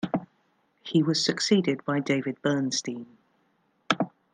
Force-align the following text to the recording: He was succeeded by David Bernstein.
He 0.81 1.03
was 1.03 1.23
succeeded 1.23 1.85
by 1.85 1.99
David 1.99 2.41
Bernstein. 2.41 3.05